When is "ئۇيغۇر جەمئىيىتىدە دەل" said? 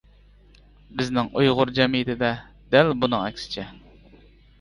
1.41-2.89